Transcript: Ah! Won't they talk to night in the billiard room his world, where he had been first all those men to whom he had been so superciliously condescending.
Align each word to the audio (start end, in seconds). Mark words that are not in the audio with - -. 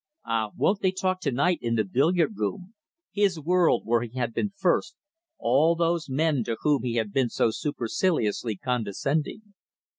Ah! 0.25 0.49
Won't 0.57 0.81
they 0.81 0.91
talk 0.91 1.21
to 1.21 1.31
night 1.31 1.59
in 1.61 1.75
the 1.75 1.83
billiard 1.83 2.31
room 2.35 2.73
his 3.11 3.39
world, 3.39 3.83
where 3.85 4.01
he 4.01 4.17
had 4.17 4.33
been 4.33 4.51
first 4.57 4.95
all 5.37 5.75
those 5.75 6.09
men 6.09 6.43
to 6.45 6.57
whom 6.61 6.81
he 6.81 6.95
had 6.95 7.13
been 7.13 7.29
so 7.29 7.51
superciliously 7.51 8.55
condescending. 8.55 9.53